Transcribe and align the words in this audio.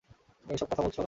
তুমি 0.39 0.51
এসব 0.53 0.67
কথা 0.69 0.81
বলছো? 0.81 0.99